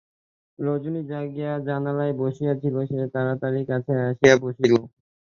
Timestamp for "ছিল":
2.61-2.75